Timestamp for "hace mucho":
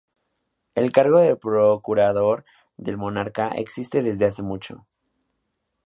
4.25-4.87